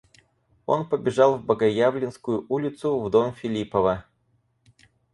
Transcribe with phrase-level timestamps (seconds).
[0.65, 4.05] Он побежал в Богоявленскую улицу, в дом Филиппова.